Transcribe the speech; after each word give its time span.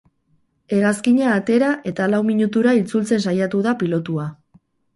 Hegazkina 0.77 1.27
atera 1.33 1.69
eta 1.93 2.09
lau 2.15 2.23
minutura 2.31 2.75
itzultzen 2.81 3.25
saiatu 3.29 3.65
da 3.69 3.77
pilotua. 3.85 4.31